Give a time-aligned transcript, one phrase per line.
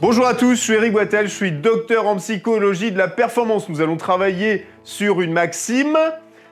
[0.00, 3.68] Bonjour à tous, je suis Eric Boitel, je suis docteur en psychologie de la performance.
[3.68, 5.96] Nous allons travailler sur une maxime.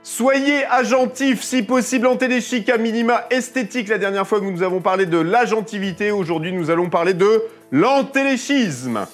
[0.02, 3.88] Soyez agentif, si possible antéléchique, à minima esthétique.
[3.88, 9.06] La dernière fois que nous avons parlé de l'agentivité, aujourd'hui nous allons parler de l'antéléchisme.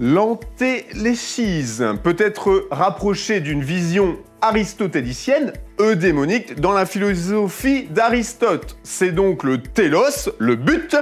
[0.00, 8.76] L'antéléchisme peut être rapproché d'une vision aristotélicienne, eudémonique, dans la philosophie d'Aristote.
[8.82, 10.96] C'est donc le télos, le but,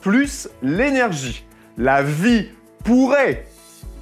[0.00, 1.44] plus l'énergie.
[1.76, 2.48] La vie
[2.84, 3.46] pourrait,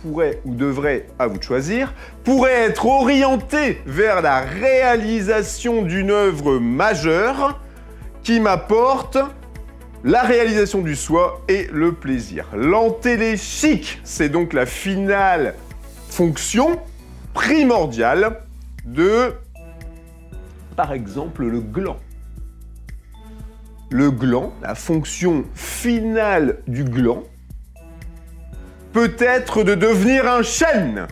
[0.03, 1.93] pourrait ou devrait, à vous de choisir,
[2.25, 7.61] pourrait être orientée vers la réalisation d'une œuvre majeure
[8.23, 9.19] qui m'apporte
[10.05, 12.47] la réalisation du soi et le plaisir.
[12.55, 15.55] L'antéléchique, c'est donc la finale
[16.09, 16.79] fonction
[17.35, 18.41] primordiale
[18.85, 19.35] de,
[20.77, 21.99] par exemple, le gland.
[23.91, 27.23] Le gland, la fonction finale du gland,
[28.93, 31.07] peut être de devenir un chêne.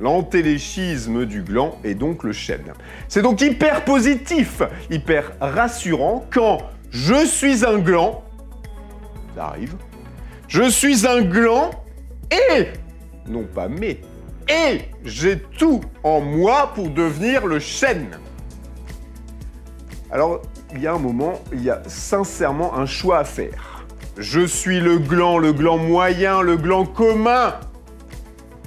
[0.00, 2.72] L'antéléchisme du gland est donc le chêne.
[3.08, 6.58] C'est donc hyper positif, hyper rassurant quand
[6.90, 8.24] je suis un gland,
[9.36, 9.74] ça arrive,
[10.48, 11.70] je suis un gland
[12.30, 12.68] et,
[13.28, 14.00] non pas mais,
[14.48, 18.18] et j'ai tout en moi pour devenir le chêne.
[20.10, 20.40] Alors,
[20.74, 23.84] il y a un moment, il y a sincèrement un choix à faire.
[24.16, 27.54] Je suis le gland, le gland moyen, le gland commun,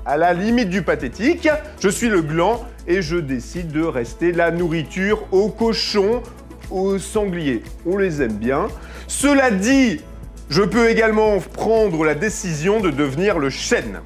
[0.05, 1.49] à la limite du pathétique.
[1.79, 6.23] Je suis le gland et je décide de rester la nourriture aux cochons,
[6.71, 7.63] aux sangliers.
[7.85, 8.67] On les aime bien.
[9.07, 10.01] Cela dit,
[10.49, 13.99] je peux également prendre la décision de devenir le chêne.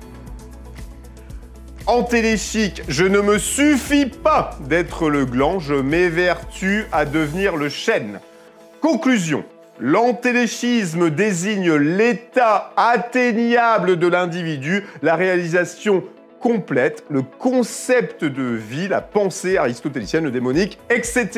[1.88, 8.20] Antéléchique, je ne me suffis pas d'être le gland, je m'évertue à devenir le chêne.
[8.82, 9.44] Conclusion.
[9.80, 16.04] L'antéléchisme désigne l'état atteignable de l'individu, la réalisation
[16.40, 21.30] complète, le concept de vie, la pensée aristotélicienne, démonique, etc.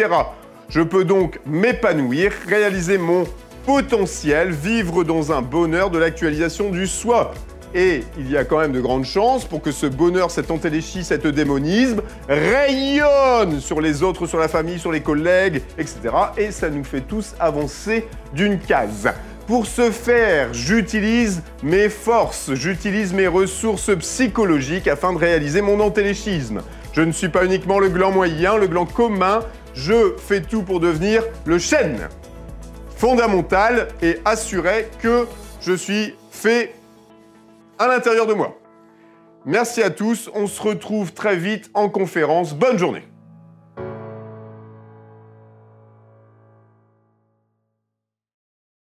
[0.70, 3.26] Je peux donc m'épanouir, réaliser mon
[3.66, 7.34] potentiel, vivre dans un bonheur de l'actualisation du soi.
[7.74, 11.04] Et il y a quand même de grandes chances pour que ce bonheur, cet antéléchie,
[11.04, 16.00] cet démonisme rayonne sur les autres, sur la famille, sur les collègues, etc.
[16.38, 19.10] Et ça nous fait tous avancer d'une case.
[19.48, 26.62] Pour ce faire, j'utilise mes forces, j'utilise mes ressources psychologiques afin de réaliser mon antéléchisme.
[26.92, 29.40] Je ne suis pas uniquement le gland moyen, le gland commun,
[29.74, 32.10] je fais tout pour devenir le chêne
[32.98, 35.28] fondamental et assurer que
[35.62, 36.74] je suis fait
[37.80, 38.58] à l'intérieur de moi.
[39.46, 42.54] Merci à tous, on se retrouve très vite en conférence.
[42.54, 43.04] Bonne journée